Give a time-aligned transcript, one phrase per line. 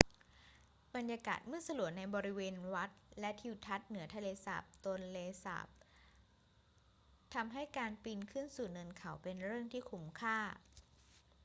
[0.95, 5.67] บรรยากาศมืดสลัวในบริเวณวัดและทิวทัศน์เหนือทะเลสาบโตนเลสาบ
[7.33, 10.37] ทำให้การปีนขึ้นสู่เนินเขาเป็นเรื่องที่คุ้มค่า